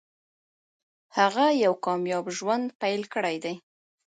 [1.17, 3.55] هغه یو کامیاب ژوند پیل کړی دی